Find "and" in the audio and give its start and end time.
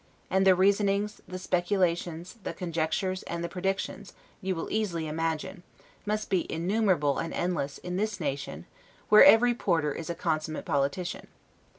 0.31-0.47, 3.21-3.43, 7.19-7.35